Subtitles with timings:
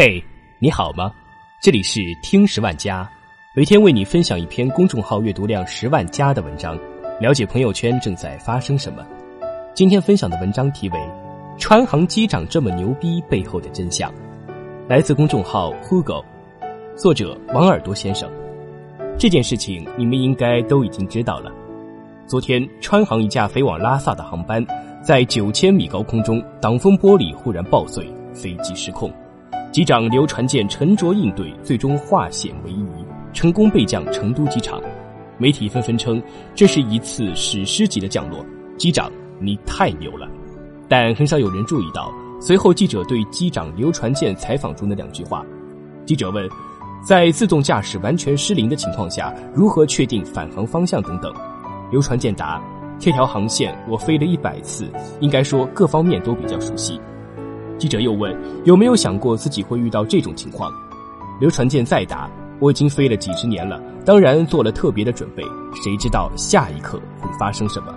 [0.00, 0.22] 嘿，
[0.60, 1.10] 你好吗？
[1.60, 3.10] 这里是听十万加，
[3.52, 6.78] 每天为你分享一篇公众号阅读量十万加的文章，
[7.18, 9.04] 了解朋友圈正在发生什么。
[9.74, 10.98] 今天分享的文章题为
[11.58, 14.08] 《川航机长这么牛逼背后的真相》，
[14.86, 16.24] 来自公众号 Hugo，
[16.94, 18.30] 作者王耳朵先生。
[19.18, 21.50] 这件事情你们应该都已经知道了。
[22.24, 24.64] 昨天，川航一架飞往拉萨的航班，
[25.02, 29.12] 在九千米高空中，挡风玻璃忽然爆碎，飞机失控。
[29.70, 32.86] 机长刘传健沉着应对，最终化险为夷，
[33.32, 34.80] 成功备降成都机场。
[35.36, 36.20] 媒体纷纷称
[36.54, 38.44] 这是一次史诗级的降落，
[38.76, 39.10] 机长
[39.40, 40.26] 你太牛了。
[40.88, 42.10] 但很少有人注意到，
[42.40, 45.44] 随后记者对机长刘传健采访中的两句话。
[46.06, 46.48] 记者问，
[47.06, 51.32] 在自动驾驶完全失灵的情况下，如何确定返航方向等等？
[51.92, 52.60] 刘传健答：
[52.98, 56.98] 这条航线我飞了一百次，应该说各方面都比较熟悉。
[57.78, 60.72] 记者又问：“有没有想过自己会遇到这种情况？”
[61.40, 62.28] 刘传健再答
[62.58, 65.42] ：“我已经飞了几十年了，当然做了特别的准备。
[65.82, 67.94] 谁知道下一刻会发生什么？”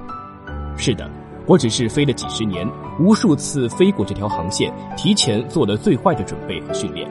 [0.77, 1.09] 是的，
[1.47, 2.67] 我只是飞了几十年，
[2.99, 7.09] 无数次飞过这条航线，提前做了最坏的准备和训练，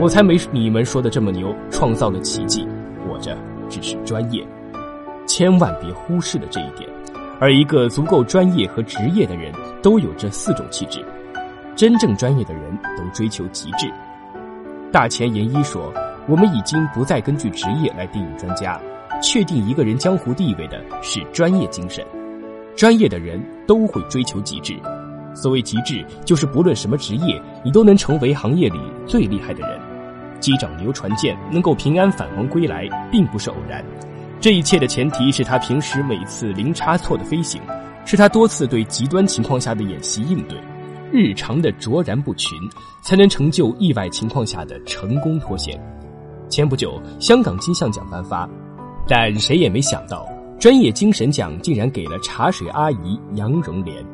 [0.00, 2.66] 我才没你们说的这么牛，创造了奇迹。
[3.08, 3.36] 我这
[3.68, 4.46] 只是专业，
[5.26, 6.88] 千万别忽视了这一点。
[7.40, 11.04] 而一个足够专业和职业的人，都有这四种气质。
[11.76, 13.92] 真正专业的人都追求极致。
[14.92, 15.92] 大前研一说
[16.28, 18.80] ：“我们已经不再根据职业来定义专家，
[19.20, 22.04] 确定一个人江湖地位的是专业精神。
[22.76, 24.78] 专业的人都会追求极致。
[25.34, 29.80] 所谓极致，就是不论什么职业，你都能成为行业里最厉害的人。
[30.38, 33.84] 机长刘传健能够平安返航归来，并不是偶然。
[34.40, 37.60] 这一切的前提是他平时每次零差错的飞行，
[38.04, 40.56] 是他多次对极端情况下的演习应对。”
[41.12, 42.58] 日常的卓然不群，
[43.02, 45.80] 才能成就意外情况下的成功脱险。
[46.48, 48.48] 前不久，香港金像奖颁发，
[49.08, 50.26] 但谁也没想到，
[50.58, 54.04] 专业精神奖竟然给了茶水阿姨杨荣莲。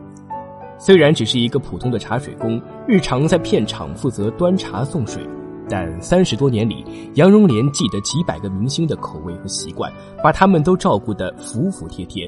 [0.79, 5.23] 虽然只是一个普通的茶水工，日常在片场负责端茶送水，
[5.69, 6.85] 但三十多年里，
[7.15, 12.27] 杨荣莲记得几百个明星的口味和习惯，把他们都照顾得服服帖帖。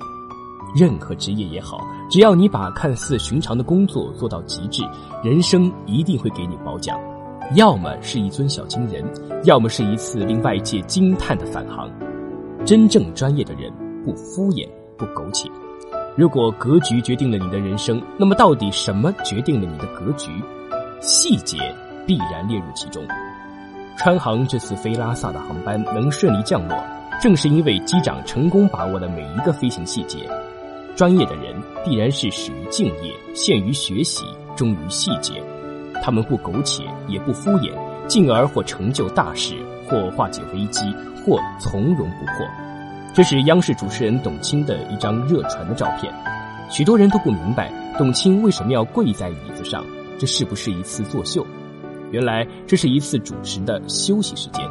[0.75, 4.83] 任何职业也好，只要你把看似寻常的工作做到极致，
[5.23, 6.99] 人生一定会给你褒奖。
[7.55, 9.05] 要么是一尊小金人，
[9.45, 11.91] 要么是一次令外界惊叹的返航。
[12.65, 13.71] 真正专业的人
[14.05, 14.67] 不敷衍，
[14.97, 15.51] 不苟且。
[16.17, 20.31] 如果格局决定了你的人生，那么到底什么决定了你的格局？
[21.01, 21.59] 细节
[22.07, 23.03] 必然列入其中。
[23.99, 26.77] 川航这次飞拉萨的航班能顺利降落，
[27.21, 30.19] 正是因为机长成功把握了每一个飞行细节。
[30.95, 31.55] 专业的人
[31.85, 35.43] 必然是始于敬业，陷于学习，忠于细节。
[36.03, 37.73] 他们不苟且，也不敷衍，
[38.07, 39.57] 进而或成就大事，
[39.89, 40.95] 或化解危机，
[41.25, 42.47] 或从容不迫。
[43.15, 46.13] 这是央视主持人董卿的一张热传的照片。
[46.71, 49.85] 许多人都不明白董卿为什么要跪在椅子上，
[50.19, 51.47] 这是不是一次作秀？
[52.11, 54.67] 原来这是一次主持的休息时间。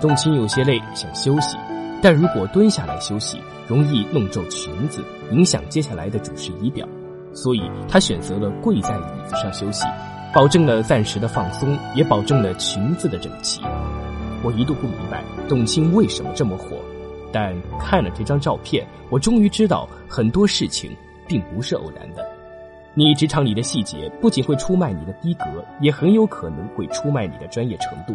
[0.00, 1.56] 董卿有些累，想休息。
[2.04, 6.86] 但如果蹲下来休息，容易弄皱裙子，影响接下来的主持仪表，
[7.32, 9.86] 所以他选择了跪在椅子上休息，
[10.34, 13.62] 保证了暂时的放松，也保证了裙子的整齐。
[14.42, 16.76] 我一度不明白董卿为什么这么火，
[17.32, 20.94] 但看了这张照片，我终于知道很多事情
[21.26, 22.22] 并不是偶然的。
[22.92, 25.46] 你职场里的细节不仅会出卖你的逼格，
[25.80, 28.14] 也很有可能会出卖你的专业程度。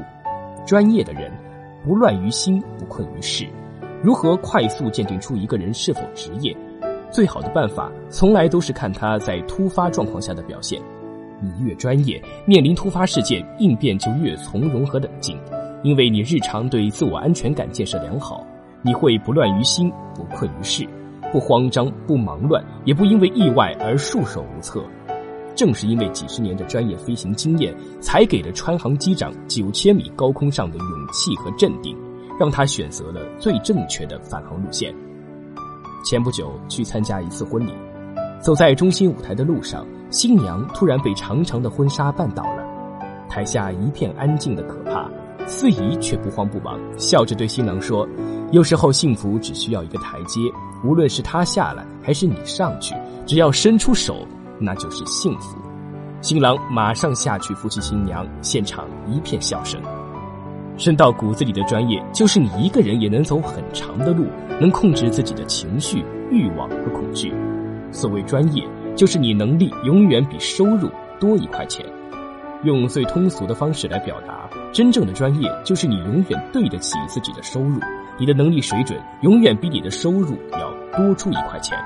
[0.63, 1.31] 专业的人，
[1.83, 3.49] 不乱于心，不困于事。
[4.01, 6.55] 如何快速鉴定出一个人是否职业？
[7.11, 10.81] 最好的办法从来都是看他在突发状况下的表现。
[11.41, 15.37] 你越专业，面临突发事件应变就越从容和冷静，
[15.83, 18.45] 因为你日常对自我安全感建设良好。
[18.81, 20.87] 你会不乱于心，不困于事，
[21.31, 24.81] 不慌张，不忙乱，也不因为意外而束手无策。
[25.55, 31.97] 正是因为几十年的专业飞行经验，才给了川航机长九千米高空上的勇气和镇定。
[32.39, 34.95] 让他选择了最正确的返航路线。
[36.05, 37.73] 前不久去参加一次婚礼，
[38.39, 42.63] 走在中心舞台的路上，新娘突然被长长的婚纱绊倒了，
[43.27, 45.09] 台下一片安静的可怕。
[45.45, 48.07] 司仪却不慌不忙，笑着对新郎说
[48.53, 50.39] ：“有时候幸福只需要一个台阶，
[50.83, 52.95] 无论是他下来还是你上去，
[53.25, 54.27] 只要伸出手，
[54.59, 55.57] 那就是幸福。”
[56.21, 59.81] 新郎马上下去扶起新娘，现场一片笑声。
[60.79, 64.25] 深到骨子里的专业，就是你一个人也能走很长的路，
[64.61, 67.33] 能控制自己的情绪、欲望和恐惧。
[67.91, 68.63] 所谓专业，
[68.95, 70.89] 就是你能力永远比收入
[71.19, 71.85] 多一块钱。
[72.63, 77.77] 用最通俗的方式来表达，真正的专业就是你永远对得起自己的收入，
[78.17, 81.77] 你的能力水准永远比你的收入要多出一块钱。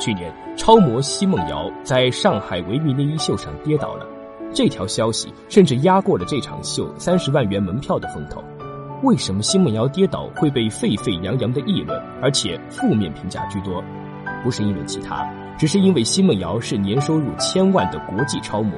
[0.00, 4.06] 去年，超模奚梦瑶在上海维密内衣秀上跌倒了，
[4.52, 8.42] 这条消息甚至压过了这场秀三十万元门票的风头。
[9.02, 13.82] 为什么奚梦瑶跌倒会被沸沸扬扬的议论，而且负面评价居多？
[14.42, 15.24] 不是因为其他，
[15.56, 18.72] 只是因为奚梦瑶是年收入千万的国际超模。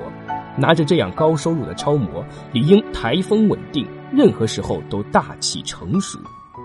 [0.59, 2.23] 拿着这样高收入的超模，
[2.53, 6.19] 理应台风稳定，任何时候都大气成熟。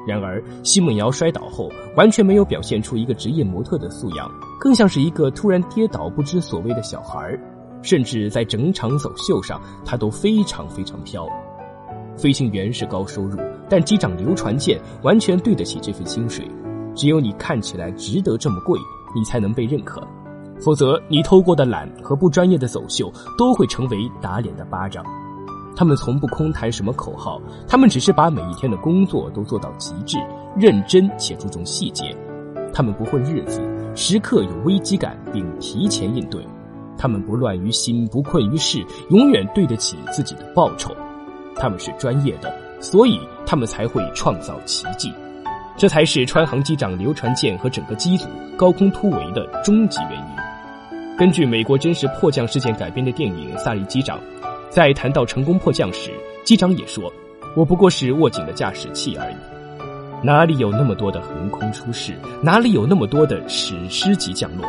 [0.06, 4.30] 然而，奚梦瑶摔倒后，完全没有表现出一个职业模特的素养，
[4.60, 7.40] 更像是一个突然跌倒不知所谓的小孩儿
[7.86, 11.28] 甚至在整场走秀上，他都非常非常飘。
[12.18, 13.38] 飞行员是高收入，
[13.70, 16.50] 但机长刘传健完全对得起这份薪水。
[16.96, 18.80] 只有你看起来值得这么贵，
[19.16, 20.02] 你才能被认可。
[20.60, 25.06] 否则，你偷过的懒和不专业的走秀都会成为打脸的巴掌。
[25.76, 30.18] 他们从不空谈什么口号，他们只是把每一天的工作都做到极致，
[30.58, 32.18] 认真且注重细节。
[32.74, 33.62] 他们不混日子，
[33.94, 36.42] 时刻有危机感并提前应对。
[36.97, 40.95] 他们不乱于心，不困于事，永远对得起自己的报酬。
[41.56, 45.13] 他们是专业的，所以他们才会创造奇迹。
[45.77, 48.27] 这才是川航机长刘传健和整个机组
[48.57, 51.18] 高空突围的终极原因。
[51.18, 54.18] 根据美国真实迫降事件改编的电影《萨利机长》，
[54.69, 56.12] 在谈到成功迫降时，
[56.44, 57.12] 机长也说
[57.56, 59.36] ：“我不过是握紧了驾驶器而已。”
[60.24, 62.13] 哪里有那么多的横空出世？
[62.42, 64.65] 哪里有那么多的史诗级降落？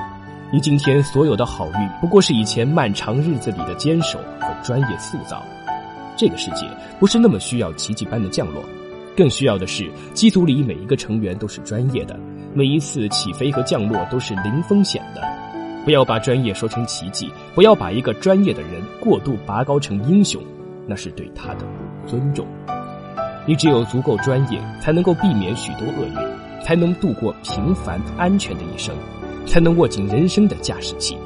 [0.53, 5.43] 你今天所有的好运，不过是以前漫长日子里的坚守和专业塑造。
[6.17, 6.65] 这个世界
[7.01, 8.63] 不是那么需要奇迹般的降落，
[9.17, 12.17] 更需要的是机组里每一个成员都是专业的，
[12.55, 15.23] 每一次起飞和降落都是零风险的。
[15.85, 20.41] 不要把专业说成奇迹，不要把一个专业的人过度拔高成英雄，
[20.87, 22.47] 那是对他的不尊重。
[23.47, 28.95] 你只有足够专业，才能够避免许多厄运，才能度过平凡安全的一生，
[29.47, 31.17] 才能握紧人生的驾驶器。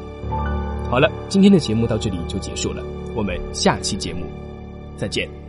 [0.90, 2.82] 好了，今天的节目到这里就结束了，
[3.14, 4.26] 我们下期节目
[4.96, 5.39] 再见。